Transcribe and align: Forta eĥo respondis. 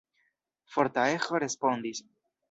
Forta 0.75 1.03
eĥo 1.17 1.41
respondis. 1.43 2.01